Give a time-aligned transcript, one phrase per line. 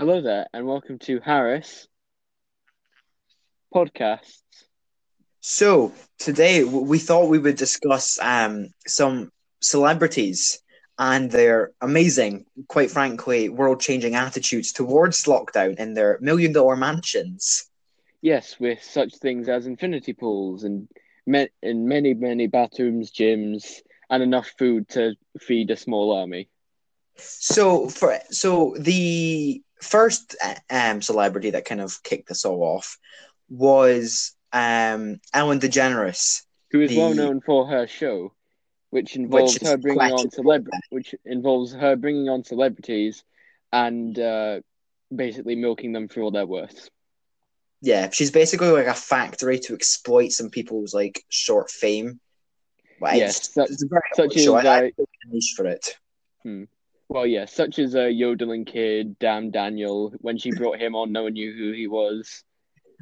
[0.00, 1.88] Hello there, and welcome to Harris
[3.74, 4.44] Podcasts.
[5.40, 10.62] So today we thought we would discuss um, some celebrities
[11.00, 17.68] and their amazing, quite frankly, world-changing attitudes towards lockdown in their million-dollar mansions.
[18.22, 20.86] Yes, with such things as infinity pools and
[21.26, 26.48] me- and many, many bathrooms, gyms, and enough food to feed a small army.
[27.16, 30.36] So for so the first
[30.70, 32.98] um, celebrity that kind of kicked this all off
[33.48, 36.42] was um, Ellen DeGeneres.
[36.70, 38.34] Who is The- well known for her show,
[38.90, 40.52] which involves is her bringing on questionable.
[40.52, 43.24] celebr- which involves her bringing on celebrities
[43.72, 44.60] and uh,
[45.14, 46.90] basically milking them for all their worth.
[47.80, 52.18] Yeah, she's basically like a factory to exploit some people's like short fame.
[53.00, 54.56] Well, Yes, it's, such- it's a very such show.
[54.56, 55.96] as, I, I think there's a niche for it.
[57.08, 60.12] Well, yeah, such as a yodeling kid, Damn Daniel.
[60.18, 62.44] When she brought him on, no one knew who he was.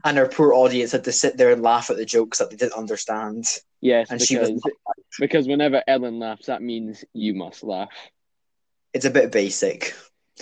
[0.04, 2.56] and her poor audience had to sit there and laugh at the jokes that they
[2.56, 3.44] didn't understand.
[3.80, 4.72] Yes, And she was because
[5.18, 7.90] because whenever Ellen laughs, that means you must laugh.
[8.92, 9.94] It's a bit basic.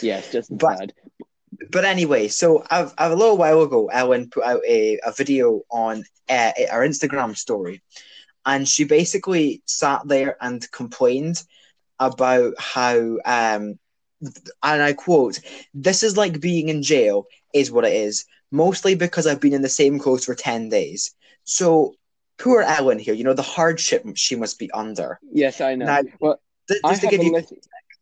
[0.02, 0.92] Yes, just But- bad.
[1.70, 5.62] But anyway, so I've, I've a little while ago, Ellen put out a, a video
[5.70, 7.80] on uh, our Instagram story,
[8.44, 11.42] and she basically sat there and complained
[11.98, 13.78] about how, um,
[14.62, 15.40] and I quote,
[15.74, 18.24] "This is like being in jail, is what it is.
[18.50, 21.14] Mostly because I've been in the same clothes for ten days.
[21.44, 21.96] So
[22.38, 25.18] poor Ellen here, you know the hardship she must be under.
[25.32, 25.86] Yes, I know.
[25.86, 27.52] Now, well, Th- I Just to have a you, list.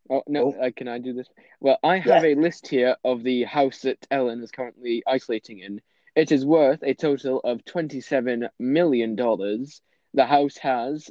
[0.09, 1.27] Oh no, uh, can I do this?
[1.59, 5.81] Well, I have a list here of the house that Ellen is currently isolating in.
[6.15, 9.81] It is worth a total of twenty-seven million dollars.
[10.13, 11.09] The house has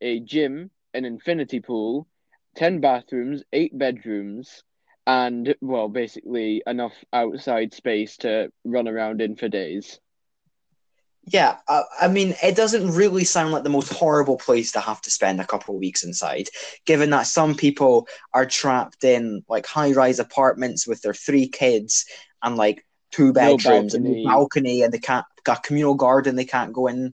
[0.00, 2.06] a gym, an infinity pool,
[2.54, 4.62] ten bathrooms, eight bedrooms,
[5.06, 9.98] and well, basically enough outside space to run around in for days.
[11.24, 15.00] Yeah, I, I mean, it doesn't really sound like the most horrible place to have
[15.02, 16.48] to spend a couple of weeks inside,
[16.86, 22.06] given that some people are trapped in like high rise apartments with their three kids
[22.42, 24.24] and like two bedrooms and balcony.
[24.24, 27.12] a balcony, and they can't got a communal garden they can't go in.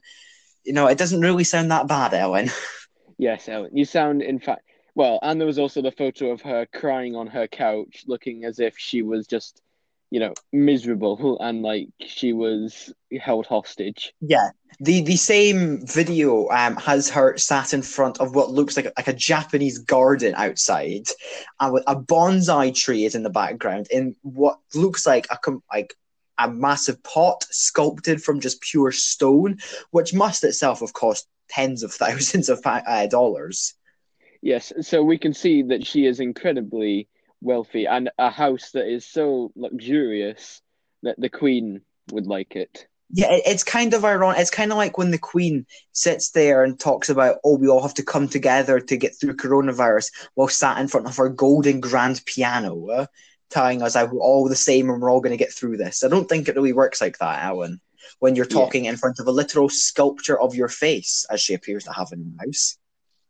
[0.63, 2.49] You know, it doesn't really sound that bad, Ellen.
[3.17, 4.61] Yes, Ellen, you sound, in fact,
[4.95, 8.59] well, and there was also the photo of her crying on her couch, looking as
[8.59, 9.61] if she was just,
[10.09, 12.91] you know, miserable and like she was
[13.21, 14.13] held hostage.
[14.21, 18.91] Yeah, the the same video um has her sat in front of what looks like
[18.97, 21.07] like a Japanese garden outside,
[21.59, 25.37] and a bonsai tree is in the background in what looks like a
[25.71, 25.93] like
[26.39, 29.57] a massive pot sculpted from just pure stone,
[29.91, 33.73] which must itself have cost tens of thousands of uh, dollars.
[34.41, 37.07] Yes, so we can see that she is incredibly
[37.41, 40.61] wealthy and a house that is so luxurious
[41.03, 41.81] that the Queen
[42.11, 42.87] would like it.
[43.09, 44.39] Yeah, it's kind of ironic.
[44.39, 47.81] It's kind of like when the Queen sits there and talks about, oh, we all
[47.81, 51.79] have to come together to get through coronavirus while sat in front of her golden
[51.79, 53.05] grand piano, uh,
[53.49, 56.03] telling us how we're all the same and we're all going to get through this.
[56.03, 57.79] I don't think it really works like that, Ellen,
[58.19, 58.55] when you're Yeah.
[58.57, 62.09] talking in front of a literal sculpture of your face, as she appears to have
[62.11, 62.77] in her house.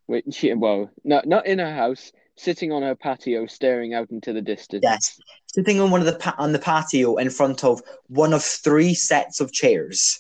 [0.05, 4.41] Which, well, not not in her house, sitting on her patio, staring out into the
[4.41, 4.81] distance.
[4.83, 8.43] Yes, sitting on one of the pa- on the patio in front of one of
[8.43, 10.19] three sets of chairs.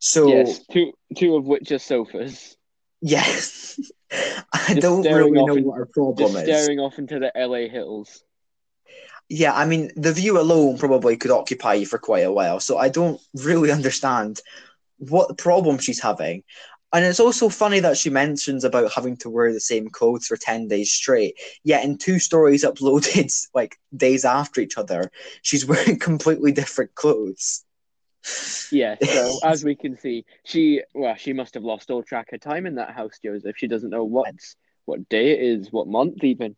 [0.00, 2.56] So Yes, two two of which are sofas.
[3.00, 3.78] yes,
[4.52, 6.64] I Just don't really know in- what her problem Just is.
[6.64, 8.23] staring off into the LA hills.
[9.28, 12.60] Yeah, I mean, the view alone probably could occupy you for quite a while.
[12.60, 14.40] So I don't really understand
[14.98, 16.42] what problem she's having.
[16.92, 20.36] And it's also funny that she mentions about having to wear the same clothes for
[20.36, 21.36] 10 days straight.
[21.64, 25.10] Yet in two stories uploaded like days after each other,
[25.42, 27.64] she's wearing completely different clothes.
[28.70, 32.40] Yeah, so as we can see, she well, she must have lost all track of
[32.40, 33.56] time in that house, Joseph.
[33.56, 34.32] She doesn't know what
[34.84, 36.54] what day it is, what month even.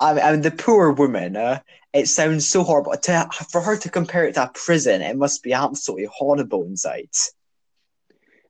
[0.00, 1.60] I mean, I mean the poor woman, uh,
[1.92, 2.92] it sounds so horrible.
[2.92, 7.10] To, for her to compare it to a prison, it must be absolutely horrible inside.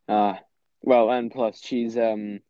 [0.08, 0.40] Ah,
[0.82, 2.40] well, and plus she's um,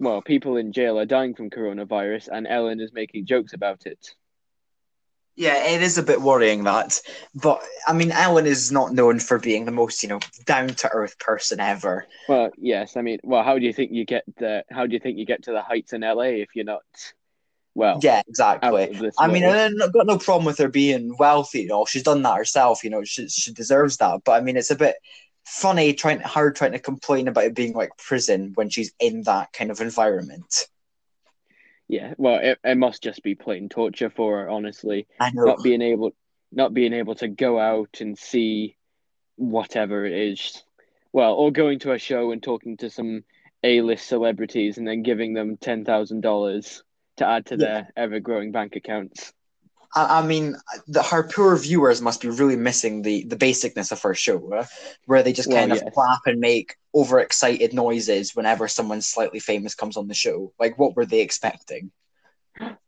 [0.00, 4.14] well, people in jail are dying from coronavirus, and Ellen is making jokes about it.
[5.36, 7.00] Yeah, it is a bit worrying that.
[7.34, 10.88] But I mean, Ellen is not known for being the most, you know, down to
[10.88, 12.06] earth person ever.
[12.28, 14.98] Well, yes, I mean, well, how do you think you get the how do you
[14.98, 16.82] think you get to the heights in LA if you're not
[17.74, 19.12] well Yeah, exactly.
[19.18, 19.44] I mean.
[19.44, 21.62] I've got no problem with her being wealthy.
[21.62, 22.84] You know, she's done that herself.
[22.84, 24.20] You know, she she deserves that.
[24.24, 24.96] But I mean, it's a bit
[25.44, 29.52] funny trying her trying to complain about it being like prison when she's in that
[29.52, 30.66] kind of environment.
[31.88, 35.08] Yeah, well, it, it must just be plain torture for her, honestly.
[35.18, 35.44] I know.
[35.44, 36.12] Not being able,
[36.52, 38.76] not being able to go out and see
[39.34, 40.62] whatever it is.
[41.12, 43.24] Well, or going to a show and talking to some
[43.64, 46.84] A-list celebrities and then giving them ten thousand dollars
[47.16, 47.66] to add to Yeah.
[47.66, 49.32] their ever-growing bank accounts.
[49.94, 54.00] I, I mean, the, her poor viewers must be really missing the, the basicness of
[54.02, 54.64] her show, uh,
[55.06, 55.92] where they just Well, kind of yes.
[55.94, 60.52] clap and make overexcited noises whenever someone slightly famous comes on the show.
[60.60, 61.90] Like, what were they expecting?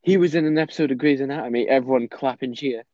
[0.03, 1.69] He was in an episode of Grey's Anatomy.
[1.69, 2.85] Everyone clap and cheer.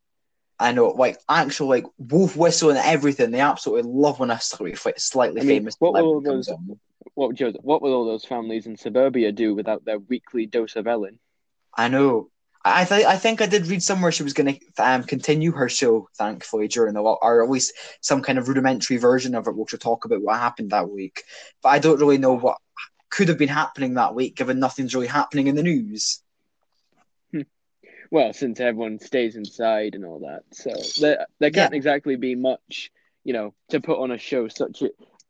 [0.59, 3.31] I know, like, actual, like, wolf whistle and everything.
[3.31, 6.79] They absolutely love when a slightly, slightly I mean, famous what were all those- on.
[7.13, 10.75] What would you- what will all those families in suburbia do without their weekly dose
[10.75, 11.19] of Ellen?
[11.73, 12.31] I know.
[12.63, 15.69] I th- I think I did read somewhere she was going to um, continue her
[15.69, 19.55] show, thankfully, during the lot, or at least some kind of rudimentary version of it,
[19.55, 21.23] which will talk about what happened that week.
[21.63, 22.57] But I don't really know what
[23.09, 26.21] could have been happening that week, given nothing's really happening in the news.
[28.11, 32.91] Well, since everyone stays inside and all that, so there there can't exactly be much,
[33.23, 34.89] you know, to put on a show such a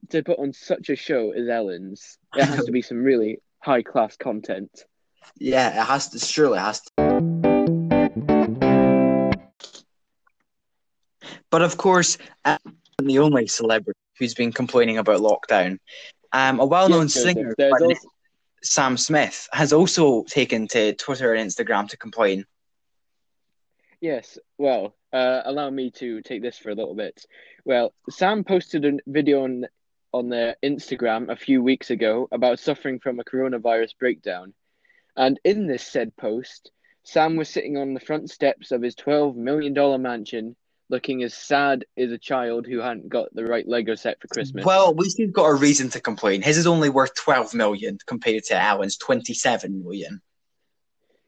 [0.10, 2.18] to put on such a show as Ellen's.
[2.36, 4.86] It has to be some really high class content.
[5.38, 6.20] Yeah, it has to.
[6.20, 8.10] Surely it has to.
[11.52, 12.58] But of course, um,
[13.02, 15.80] the only celebrity who's been complaining about lockdown,
[16.32, 17.96] um, a well-known Yes, singer, also-
[18.62, 22.46] Sam Smith, has also taken to Twitter and Instagram to complain.
[24.02, 27.26] Yes, well, uh, allow me to take this for a little bit.
[27.66, 29.66] Well, Sam posted a video on
[30.14, 34.54] on their Instagram a few weeks ago about suffering from a coronavirus breakdown,
[35.16, 36.72] and in this said post,
[37.04, 40.56] Sam was sitting on the front steps of his twelve million dollar mansion,
[40.90, 44.66] looking as sad as a child who hadn't got the right Lego set for Christmas.
[44.66, 46.42] Well, at least he's got a reason to complain.
[46.42, 50.22] His is only worth 12 million compared to Ellen's 27 million.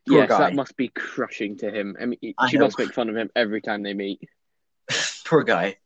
[0.07, 0.39] Poor yes, guy.
[0.39, 1.95] that must be crushing to him.
[2.01, 2.19] I mean,
[2.49, 2.65] she know.
[2.65, 4.19] must make fun of him every time they meet.
[5.25, 5.77] Poor guy.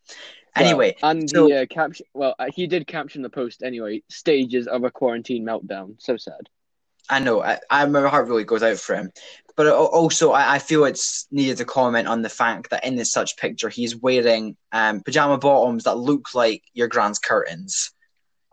[0.56, 2.06] Well, Anyway, and so- the uh, caption.
[2.14, 4.04] Well, uh, he did caption the post anyway.
[4.10, 5.96] Stages of a quarantine meltdown.
[6.00, 6.50] So sad.
[7.10, 9.12] I know, I, I, my heart really goes out for him.
[9.56, 13.12] But also, I, I feel it's needed to comment on the fact that in this
[13.12, 17.92] such picture, he's wearing um, pajama bottoms that look like your grand's curtains,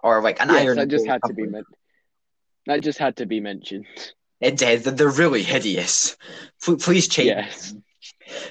[0.02, 0.76] or like an yes, iron.
[0.76, 1.66] that just had to be meant.
[2.66, 3.86] That just had to be mentioned.
[4.40, 4.84] It did.
[4.84, 6.16] They're really hideous.
[6.62, 7.28] Please change.
[7.28, 7.74] Yes.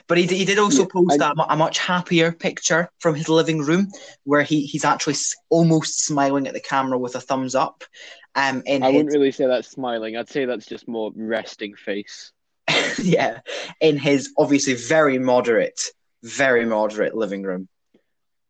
[0.07, 3.29] But he, he did also Yeah, post I- a, a much happier picture from his
[3.29, 3.87] living room
[4.23, 5.15] where he, he's actually
[5.49, 7.83] almost smiling at the camera with a thumbs up.
[8.35, 10.15] Um, in I his, wouldn't really say that's smiling.
[10.15, 12.31] I'd say that's just more resting face.
[13.01, 13.39] yeah,
[13.79, 15.79] in his obviously very moderate,
[16.23, 17.67] very moderate living room.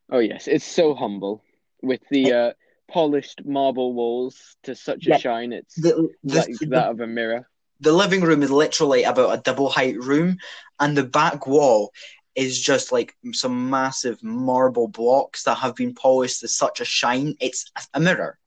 [0.10, 1.42] Oh yes, it's so humble
[1.82, 2.52] with the uh,
[2.90, 5.18] polished marble walls to such a Yeah.
[5.18, 5.54] shine.
[5.54, 7.48] It's The, the, like the, that of a mirror.
[7.82, 10.38] The living room is literally about a double height room,
[10.80, 11.92] and the back wall
[12.36, 17.36] is just like some massive marble blocks that have been polished to such a shine.
[17.42, 18.38] It's a mirror.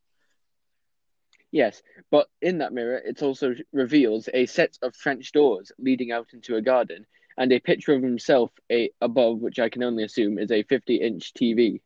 [1.51, 6.33] Yes, but in that mirror, it also reveals a set of French doors leading out
[6.33, 10.39] into a garden and a picture of himself a, above, which I can only assume
[10.39, 11.81] is a 50 inch TV.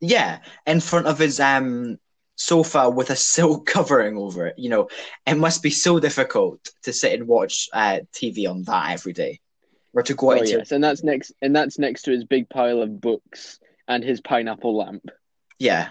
[0.00, 1.98] Yeah, in front of his um
[2.40, 4.54] sofa with a silk covering over it.
[4.58, 4.88] You know,
[5.26, 9.40] it must be so difficult to sit and watch uh, TV on that every day,
[9.92, 12.24] or to go out Oh, into yes, and that's next, and that's next to his
[12.24, 15.10] big pile of books and his pineapple lamp.
[15.58, 15.90] yeah.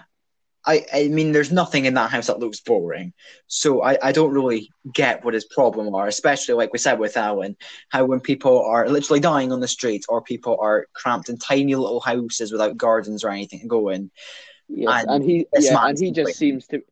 [0.66, 3.14] I, I mean, there's nothing in that house that looks boring.
[3.46, 7.16] So I, I don't really get what his problem are, especially like we said with
[7.16, 7.56] Ellen,
[7.88, 11.74] how when people are literally dying on the streets or people are cramped in tiny
[11.76, 14.10] little houses without gardens or anything to go in.
[14.72, 16.82] Yes, And and he, yeah, and he just seems to,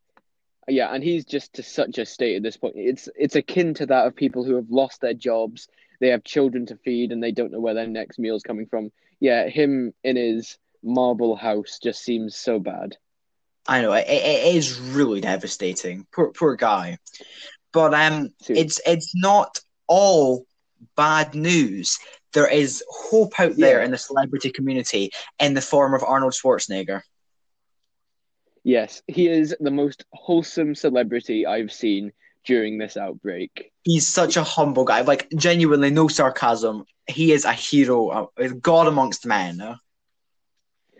[0.67, 2.75] yeah, and he's just to such a state at this point.
[2.77, 5.69] It's it's akin to that of people who have lost their jobs,
[6.01, 8.91] they have children to feed, and they don't know where their next meal's coming from.
[9.21, 12.97] Yeah, him in his marble house just seems so bad.
[13.67, 16.07] I know it, it is really devastating.
[16.13, 16.99] Poor poor guy.
[17.73, 18.55] But um, too.
[18.55, 20.47] it's it's not all
[20.97, 21.99] bad news.
[22.33, 23.85] There is hope out there Yeah.
[23.85, 27.03] in the celebrity community in the form of Arnold Schwarzenegger.
[28.69, 32.13] Yes, he is the most wholesome celebrity I've seen
[32.45, 33.73] during this outbreak.
[33.83, 35.01] He's such a humble guy.
[35.01, 36.85] Like genuinely, no sarcasm.
[37.07, 39.79] He is a hero, a god amongst men.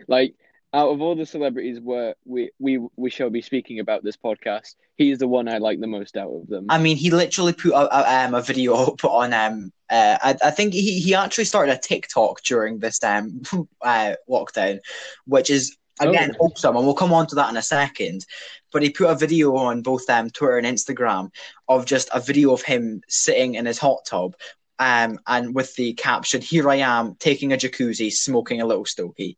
[0.07, 0.33] Like
[0.73, 4.73] out of all the celebrities where we we we shall be speaking about this podcast,
[4.95, 6.65] he's the one I like the most out of them.
[6.69, 9.71] I mean, he literally put a, a, um, a video up on um.
[9.91, 13.43] Uh, I, I think he, he actually started a TikTok during this um
[13.83, 14.79] uh, lockdown,
[15.25, 16.47] which is again Oh.
[16.47, 18.25] wholesome, and we'll come on to that in a second.
[18.71, 21.31] But he put a video on both um, Twitter and Instagram
[21.67, 24.35] of just a video of him sitting in his hot tub,
[24.79, 29.37] um, and with the caption, "Here I am taking a jacuzzi, smoking a little stogie."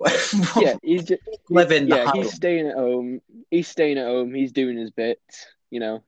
[0.56, 3.20] Yeah, he's just, living yeah, he's staying at home.
[3.50, 4.34] He's staying at home.
[4.34, 5.20] He's doing his bit.
[5.70, 6.02] You know,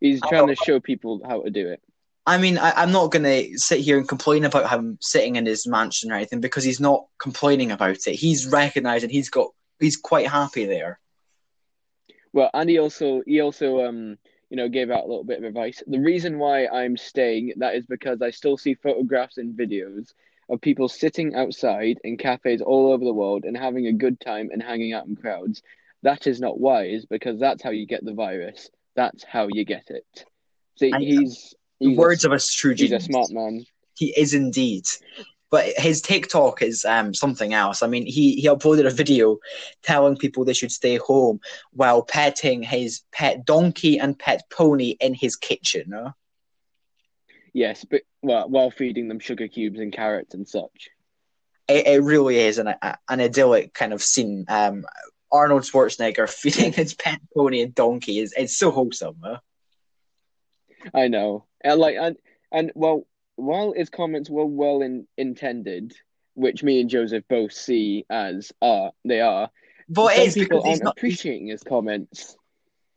[0.00, 0.28] he's Oh.
[0.28, 1.80] trying to show people how to do it.
[2.28, 5.46] I mean, I, I'm not going to sit here and complain about him sitting in
[5.46, 8.16] his mansion or anything because he's not complaining about it.
[8.16, 9.48] He's recognizing he's got
[9.80, 11.00] he's quite happy there.
[12.34, 14.18] Well, and he also he also um
[14.50, 15.82] you know gave out a little bit of advice.
[15.86, 20.12] The reason why I'm staying that is because I still see photographs and videos
[20.50, 24.50] of people sitting outside in cafes all over the world and having a good time
[24.52, 25.62] and hanging out in crowds.
[26.02, 28.70] That is not wise because that's how you get the virus.
[28.96, 30.26] That's how you get it.
[30.76, 33.04] See, And he's, The words a, of a true he's a genius.
[33.04, 33.64] smart man.
[33.94, 34.84] He is indeed.
[35.50, 37.82] But his TikTok is um, something else.
[37.82, 39.38] I mean, he, he uploaded a video
[39.82, 41.40] telling people they should stay home
[41.72, 45.92] while petting his pet donkey and pet pony in his kitchen.
[45.94, 46.10] huh?
[47.54, 50.90] Yes, but well, while feeding them sugar cubes and carrots and such.
[51.66, 54.44] It, it really is an, a, an idyllic kind of scene.
[54.48, 54.84] Um,
[55.32, 59.16] Arnold Schwarzenegger feeding his pet pony and donkey is it's so wholesome.
[59.22, 59.38] Huh?
[60.94, 62.16] I know, and like, and
[62.52, 65.94] and well, while his comments were well in, intended,
[66.34, 69.50] which me and Joseph both see as are they are,
[69.88, 70.96] But some people because he's aren't not.
[70.96, 72.36] appreciating his comments.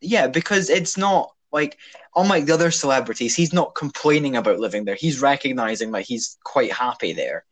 [0.01, 1.77] Yeah, because it's not like
[2.15, 4.95] unlike the other celebrities, he's not complaining about living there.
[4.95, 7.45] He's recognizing that he's quite happy there.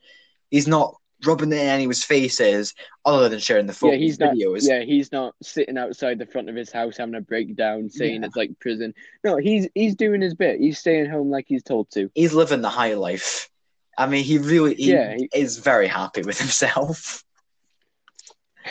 [0.50, 2.74] He's not rubbing it in anyone's faces
[3.06, 4.34] other than sharing the photos yeah, he's not.
[4.36, 4.68] videos.
[4.68, 8.28] Yeah, he's not sitting outside the front of his house having a breakdown, saying Yeah.
[8.28, 8.94] it's like prison.
[9.24, 10.60] No, he's he's doing his bit.
[10.60, 12.10] He's staying home like he's told to.
[12.16, 13.50] He's living the high life.
[13.98, 17.24] I mean, he really he Yeah, he- is very happy with himself.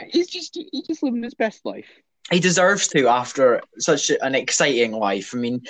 [0.08, 1.88] He's just he's just living his best life.
[2.30, 5.34] He deserves to after such an exciting life.
[5.34, 5.62] I mean,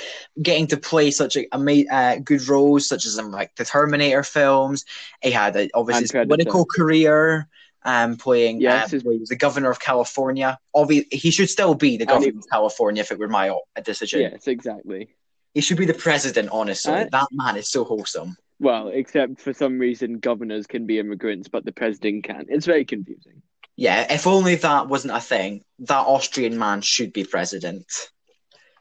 [0.43, 4.25] getting to play such a, ama- uh, good roles, such as in like the Terminator
[4.25, 4.85] films.
[5.23, 7.47] He had a, obviously his political career,
[7.85, 8.61] um, playing.
[8.61, 10.59] Yes, uh, was the governor of California.
[10.75, 13.81] Obviously, he should still be the governor he- of California if it were my uh,
[13.85, 14.21] decision.
[14.23, 15.09] Yes, exactly.
[15.55, 16.49] He should be the president.
[16.51, 18.37] Honestly, Uh, that man is so wholesome.
[18.61, 22.49] Well, except for some reason, governors can be immigrants, but the president can't.
[22.51, 23.43] It's very confusing.
[23.79, 27.87] Yeah, if only that wasn't a thing, that Austrian man should be president.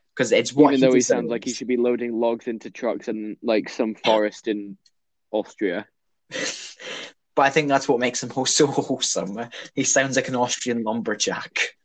[0.09, 3.07] Because it's what Even though he sounds like he should be loading logs into trucks
[3.07, 4.75] in like some forest in
[5.29, 5.85] Austria.
[6.29, 9.37] but I think that's what makes him so wholesome.
[9.75, 11.75] He sounds like an Austrian lumberjack.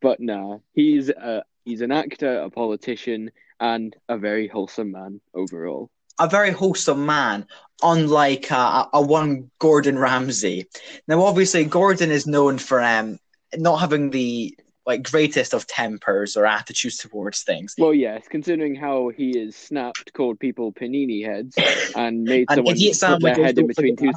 [0.00, 5.90] But nah, he's a he's an actor, a politician, and a very wholesome man overall.
[6.18, 7.46] A very wholesome man,
[7.82, 10.66] unlike uh, a, one Gordon Ramsay.
[11.06, 13.18] Now, obviously, Gordon is known for um
[13.56, 14.56] not having the
[14.86, 17.74] like greatest of tempers or attitudes towards things.
[17.76, 21.56] Well, yes, considering how he is snapped, called people panini heads,
[21.94, 24.12] and made And someone put their head in between two.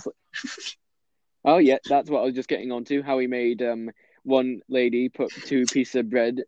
[1.44, 3.02] Oh yeah, that's what I was just getting onto.
[3.02, 3.90] How he made um
[4.24, 6.44] one lady put two pieces of bread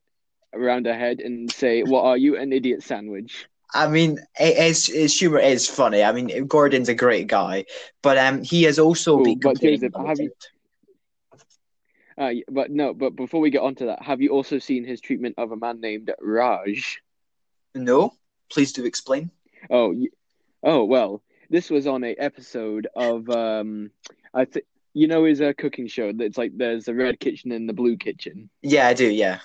[0.53, 4.87] around her head and say, "What are you, an idiot sandwich?" I mean, it is,
[4.87, 6.03] his humor is funny.
[6.03, 7.65] I mean, Gordon's a great guy,
[8.01, 10.31] but um, he has also Ooh, been but about have you-
[12.17, 15.35] Uh, but no, but before we get onto that, have you also seen his treatment
[15.37, 17.01] of a man named Raj?
[17.75, 18.13] No,
[18.49, 19.31] please do explain.
[19.69, 19.95] Oh,
[20.63, 23.91] oh well, this was on a episode of um,
[24.33, 26.11] I think you know his uh, cooking show.
[26.13, 28.49] That's like there's a red kitchen and the blue kitchen.
[28.61, 29.09] Yeah, I do.
[29.09, 29.39] Yeah.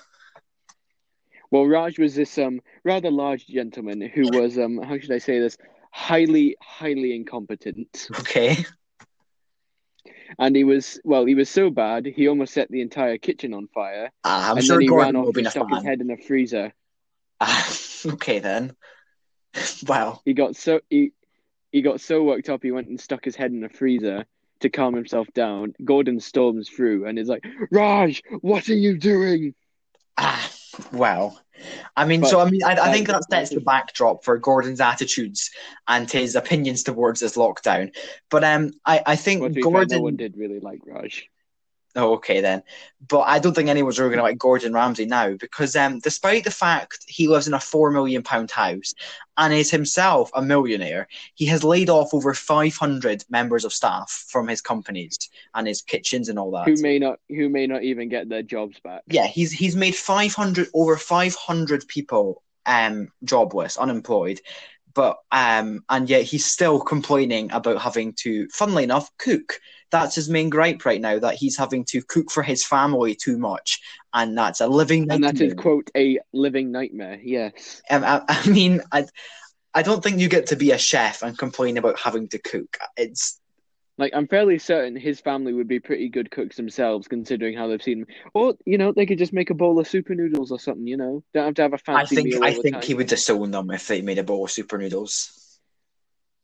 [1.51, 5.39] Well, Raj was this um rather large gentleman who was um how should I say
[5.39, 5.57] this
[5.91, 8.57] highly highly incompetent, Okay.
[10.39, 13.67] and he was well he was so bad he almost set the entire kitchen on
[13.67, 16.11] fire, Ah, I'm and sure then he Gordon ran off and stuck his head in
[16.11, 16.73] a freezer.
[17.39, 17.73] Ah,
[18.05, 18.75] okay then.
[19.87, 20.21] Wow.
[20.25, 21.11] He got so he
[21.71, 24.25] he got so worked up he went and stuck his head in a freezer
[24.59, 25.73] to calm himself down.
[25.83, 29.53] Gordon storms through and is like, Raj, what are you doing?
[30.17, 30.49] Ah,
[30.91, 31.37] wow.
[31.95, 34.79] I mean, But, so I mean, I, I think that sets the backdrop for Gordon's
[34.79, 35.49] attitudes
[35.87, 37.95] and his opinions towards this lockdown.
[38.29, 39.97] But um, I, I think Well, to fair, Gordon.
[39.97, 41.27] no one did really like Raj.
[41.97, 42.61] Oh, okay then.
[43.07, 46.43] But I don't think anyone's really going to like Gordon Ramsay now because um, despite
[46.43, 48.93] the fact he lives in a four million pound house
[49.35, 54.47] and is himself a millionaire, he has laid off over 500 members of staff from
[54.47, 55.17] his companies
[55.55, 56.67] and his kitchens and all that.
[56.67, 59.01] Who may not who may not even get their jobs back.
[59.07, 64.39] yeah, he's he's made 500 over 500 people um jobless, unemployed.
[64.93, 69.59] but um, and yet he's still complaining about having to, funnily enough, cook.
[69.91, 73.37] That's his main gripe right now that he's having to cook for his family too
[73.37, 73.79] much,
[74.13, 75.29] and that's a living nightmare.
[75.29, 77.19] And that is quote a living nightmare.
[77.23, 77.81] Yes.
[77.89, 79.05] Um, I, I mean, I,
[79.73, 82.77] I don't think you get to be a chef and complain about having to cook.
[82.97, 83.39] It's
[83.97, 87.81] like I'm fairly certain his family would be pretty good cooks themselves, considering how they've
[87.81, 88.07] seen him.
[88.33, 90.87] Or you know, they could just make a bowl of super noodles or something.
[90.87, 92.43] You know, don't have to have a fancy I think.
[92.43, 92.83] I think time.
[92.83, 95.46] he would disown them if they made a bowl of super noodles.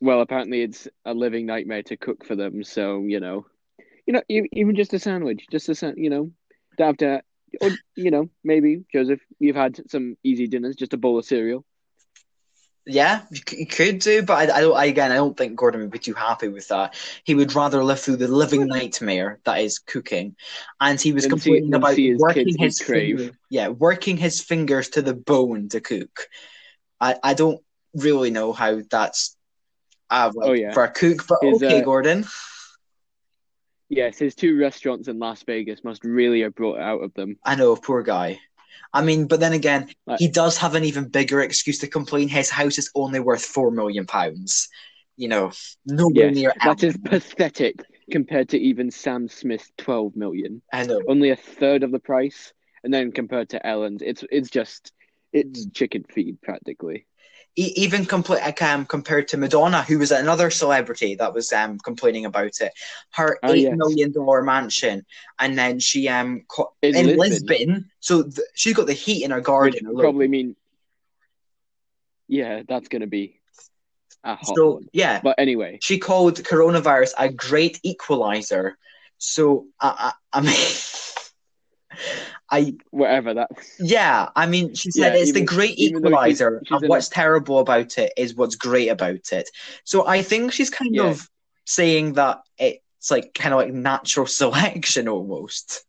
[0.04, 2.66] Well, apparently it's a living nightmare to cook for them.
[2.66, 3.46] So you know,
[4.06, 6.32] you know, even just a sandwich, just a you know,
[6.78, 7.22] don't have to.
[7.62, 11.64] Or you know, maybe Joseph, you've had some easy dinners, just a bowl of cereal.
[12.86, 13.22] Yeah,
[13.56, 14.76] you, could do, but I, I don't.
[14.76, 16.96] I, again, I don't think Gordon would be too happy with that.
[17.24, 20.36] He would rather live through the living nightmare that is cooking,
[20.82, 23.20] and he was Than see- complaining about his working his crave.
[23.20, 26.28] finger- yeah, working his fingers to the bone to cook.
[27.00, 27.62] I, I don't
[27.94, 29.38] really know how that's
[30.14, 30.74] Oh, yeah.
[30.74, 32.26] for a cook, but His, okay, uh, Gordon.
[33.90, 37.38] Yes, his two restaurants in Las Vegas must really have brought out of them.
[37.44, 38.40] I know, poor guy.
[38.92, 42.28] I mean, but then again, Like- he does have an even bigger excuse to complain.
[42.28, 44.70] His house is only worth four million pounds.
[45.16, 45.52] You know,
[45.86, 46.54] nowhere Yes, near.
[46.64, 47.76] that is pathetic
[48.10, 50.64] compared to even Sam Smith's twelve million.
[50.72, 51.02] I know.
[51.08, 52.52] Only a third of the price,
[52.84, 54.92] and then compared to Ellen's, it's it's just
[55.32, 55.74] it's Mm.
[55.76, 57.06] chicken feed practically.
[57.56, 62.60] Even compl- um, compared to Madonna, who was another celebrity that was um, complaining about
[62.62, 62.72] it.
[63.12, 63.78] Her Oh, eight yes.
[63.78, 65.06] million dollar mansion,
[65.40, 67.20] and then she um co- In in, Lisbon.
[67.20, 67.92] Lisbon.
[68.00, 69.96] So th- she's got the heat in her garden.
[69.96, 70.56] probably mean,
[72.28, 73.40] yeah, that's gonna be
[74.44, 74.90] So one.
[74.94, 78.78] yeah, But anyway, she called coronavirus a great equalizer.
[79.20, 80.56] So I, I, I mean,
[82.54, 83.50] I whatever that.
[83.80, 86.90] yeah, I mean, she said Yeah, it's the great even though she's- equalizer, she's and
[86.90, 89.50] what's terrible about it is what's great about it.
[89.84, 91.10] So I think she's kind Yeah.
[91.10, 91.28] of
[91.66, 95.84] saying that it's like kind of like natural selection almost.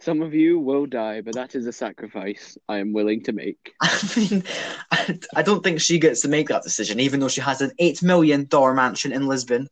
[0.00, 3.72] Some of you will die, but that is a sacrifice I am willing to make.
[3.80, 4.44] I mean,
[4.90, 7.72] I, I don't think she gets to make that decision, even though she has an
[7.78, 9.68] eight million dollar mansion in Lisbon.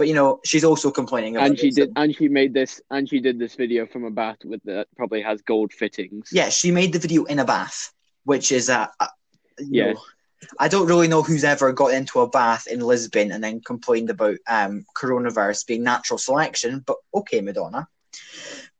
[0.00, 2.54] But you know, she's also complaining about And she it, did, so- and she made
[2.54, 6.30] this, and she did this video from a bath with that probably has gold fittings.
[6.32, 7.92] Yeah, she made the video in a bath,
[8.24, 9.08] which is a, a
[9.58, 9.92] Yeah.
[9.92, 10.00] know,
[10.58, 14.08] I don't really know who's ever got into a bath in Lisbon and then complained
[14.08, 16.82] about um, coronavirus being natural selection.
[16.86, 17.86] But okay, Madonna.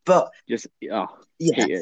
[0.07, 1.07] But just oh,
[1.39, 1.81] yeah,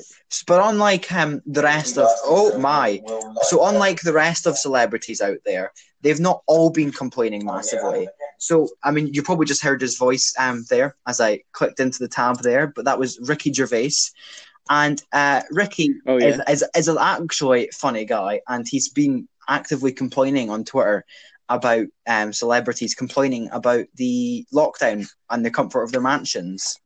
[0.48, 3.00] but unlike um, the rest of oh my,
[3.42, 8.08] so unlike the rest of celebrities out there, they've not all been complaining massively.
[8.38, 11.98] So I mean, you probably just heard his voice um there as I clicked into
[11.98, 13.90] the tab there, but that was Ricky Gervais,
[14.70, 19.92] and uh, Ricky Oh is, is, is an actually funny guy, and he's been actively
[19.92, 21.04] complaining on Twitter
[21.48, 26.78] about um, celebrities complaining about the lockdown and the comfort of their mansions.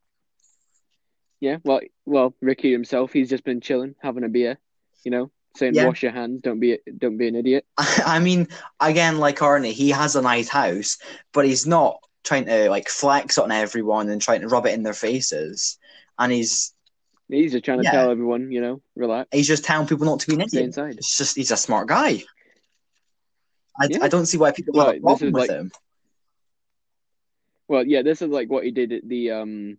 [1.40, 1.56] yeah.
[1.64, 4.58] Well, well, Ricky himself, he's just been chilling, having a beer,
[5.04, 5.86] you know, saying Yeah.
[5.86, 7.66] wash your hands, don't be, don't be an idiot.
[7.78, 8.48] I mean,
[8.80, 10.98] again, like Arnie, he has a nice house,
[11.32, 14.82] but he's not trying to like flex on everyone and trying to rub it in
[14.82, 15.78] their faces.
[16.18, 16.72] And he's
[17.28, 17.92] He's just trying to Yeah.
[17.92, 20.64] tell everyone, you know, relax, he's just telling people not to be an idiot.
[20.64, 20.96] inside.
[20.96, 22.22] It's just he's a smart guy.
[23.80, 23.98] I, Yeah.
[24.02, 25.72] I don't see why people Well, have a problem with like- him.
[27.68, 29.78] Well, yeah, this is like what he did at the um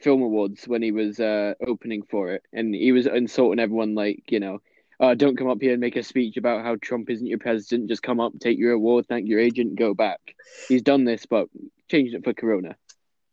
[0.00, 4.24] film awards when he was uh opening for it, and he was insulting everyone like,
[4.30, 4.58] you know,
[5.00, 7.88] uh, don't come up here and make a speech about how Trump isn't your president.
[7.88, 10.20] Just come up, take your award, thank your agent, go back.
[10.68, 11.48] He's done this, but
[11.88, 12.76] changed it for Corona.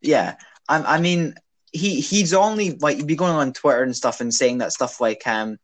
[0.01, 0.35] Yeah,
[0.69, 1.35] I, I mean,
[1.71, 5.01] he he's only like he'd be going on Twitter and stuff and saying that stuff
[5.01, 5.57] like um,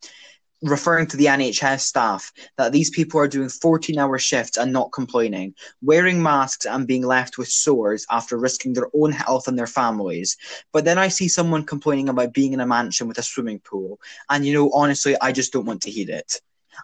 [0.62, 4.92] referring to the NHS staff that these people are doing fourteen hour shifts and not
[4.92, 9.66] complaining, wearing masks and being left with sores after risking their own health and their
[9.66, 10.36] families.
[10.72, 14.00] But then I see someone complaining about being in a mansion with a swimming pool,
[14.30, 16.40] and you know, honestly, I just don't want to hear it.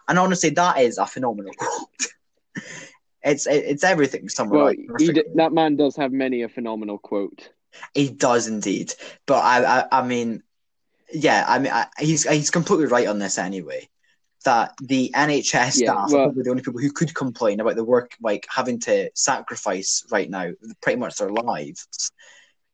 [0.07, 2.07] And honestly, that is a phenomenal quote.
[3.23, 4.29] It's it, it's everything.
[4.29, 7.49] Someone Well, like d- that man does have many a phenomenal quote.
[7.93, 8.93] He does indeed,
[9.27, 10.41] but I, I, I mean,
[11.11, 13.87] yeah, I mean, I, he's he's completely right on this anyway.
[14.45, 17.75] That the NHS Yeah, staff well- are probably the only people who could complain about
[17.75, 22.11] the work, like having to sacrifice right now, pretty much their lives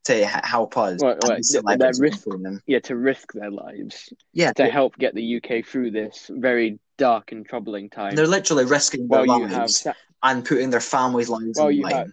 [0.05, 1.01] to help us.
[1.01, 2.27] Well, and well, the they're celebrities risk-.
[2.67, 7.31] Yeah, to risk their lives Yeah, to help get the UK through this very dark
[7.31, 8.15] and troubling time.
[8.15, 11.91] they're literally risking their lives Sa- and putting their families' lives you the line.
[11.95, 12.11] have-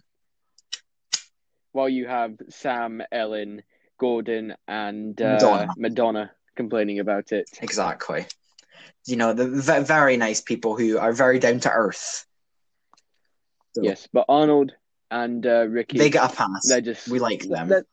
[1.73, 3.63] while you have Sam, Ellen,
[4.03, 5.69] Gordon, and uh, Madonna.
[5.77, 7.49] Madonna complaining about it.
[7.63, 8.27] Exactly.
[9.07, 9.47] you know, the
[9.87, 12.27] very nice people who are very down to earth.
[13.77, 14.73] So Yes, but Arnold
[15.11, 16.67] and uh, Ricky, they get a pass.
[16.69, 17.69] they're just we like them.
[17.69, 17.87] they're-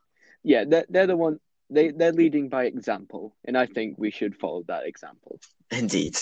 [0.43, 1.39] yeah, they're, they're the one.
[1.69, 5.39] They they're leading by example, and I think we should follow that example.
[5.69, 6.17] Indeed.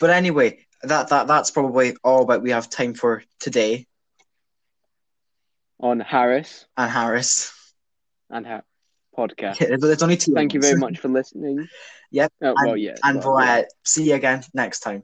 [0.00, 3.86] But anyway, that, that that's probably all that we have time for today.
[5.78, 7.52] On Harris And Harris.
[8.30, 8.64] and Har-
[9.16, 9.60] podcast.
[9.60, 10.34] Yeah, there's only two.
[10.34, 11.68] Thank you very much for listening.
[12.12, 12.94] Yep, Oh, well, yeah.
[13.02, 13.58] And well, we'll yeah.
[13.58, 15.02] uh, see you again next time.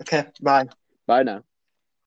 [0.00, 0.66] Okay, bye.
[1.06, 1.55] Bye now.